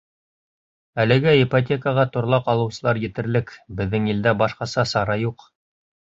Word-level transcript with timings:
Әлегә 1.03 1.33
ипотекаға 1.39 2.05
торлаҡ 2.15 2.49
алыусылар 2.55 3.01
етерлек, 3.05 3.53
беҙҙең 3.83 4.09
илдә 4.17 4.35
башҡаса 4.43 4.89
сара 4.97 5.21
юҡ. 5.29 5.49